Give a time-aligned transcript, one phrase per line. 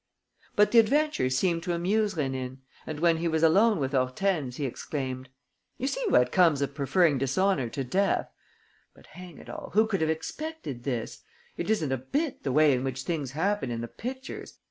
[0.55, 2.57] But the adventure seemed to amuse Rénine;
[2.87, 5.29] and, when he was alone with Hortense, he exclaimed:
[5.77, 8.31] "You see what comes of preferring dishonour to death!
[8.95, 11.19] But hang it all, who could have expected this?
[11.55, 14.55] It isn't a bit the way in which things happen in the pictures!